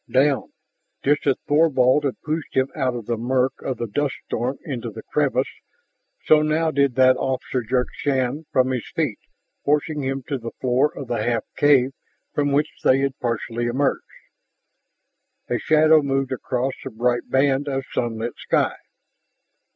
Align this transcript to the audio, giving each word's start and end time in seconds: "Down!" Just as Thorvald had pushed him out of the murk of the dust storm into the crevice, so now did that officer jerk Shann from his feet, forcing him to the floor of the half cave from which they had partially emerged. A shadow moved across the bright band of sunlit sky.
"Down!" 0.09 0.51
Just 1.03 1.27
as 1.27 1.35
Thorvald 1.47 2.05
had 2.05 2.19
pushed 2.23 2.55
him 2.57 2.69
out 2.75 2.95
of 2.95 3.05
the 3.05 3.17
murk 3.17 3.61
of 3.61 3.77
the 3.77 3.85
dust 3.85 4.15
storm 4.25 4.57
into 4.65 4.89
the 4.89 5.03
crevice, 5.03 5.51
so 6.25 6.41
now 6.41 6.71
did 6.71 6.95
that 6.95 7.17
officer 7.17 7.61
jerk 7.61 7.89
Shann 7.93 8.47
from 8.51 8.71
his 8.71 8.89
feet, 8.95 9.19
forcing 9.63 10.01
him 10.01 10.23
to 10.23 10.39
the 10.39 10.53
floor 10.59 10.91
of 10.97 11.07
the 11.07 11.21
half 11.21 11.43
cave 11.55 11.91
from 12.33 12.51
which 12.51 12.71
they 12.83 13.01
had 13.01 13.19
partially 13.19 13.67
emerged. 13.67 14.01
A 15.51 15.59
shadow 15.59 16.01
moved 16.01 16.31
across 16.31 16.73
the 16.83 16.89
bright 16.89 17.29
band 17.29 17.67
of 17.67 17.83
sunlit 17.93 18.33
sky. 18.39 18.77